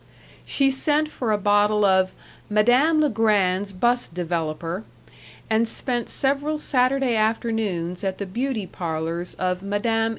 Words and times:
She 0.47 0.71
sent 0.71 1.09
for 1.09 1.31
a 1.31 1.37
bottle 1.37 1.85
of 1.85 2.11
"Mme. 2.49 2.99
LeGrand's 3.01 3.71
Bust 3.71 4.15
Developer," 4.15 4.83
and 5.47 5.67
spent 5.67 6.09
several 6.09 6.57
Saturday 6.57 7.15
afternoons 7.15 8.03
at 8.03 8.17
the 8.17 8.25
beauty 8.25 8.65
parlors 8.65 9.35
of 9.35 9.61
Mme. 9.61 10.09